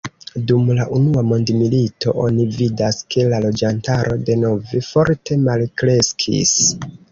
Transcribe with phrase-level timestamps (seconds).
[0.51, 6.59] Dum la Unua Mondmilito oni vidas, ke la loĝantaro denove forte malkreskis.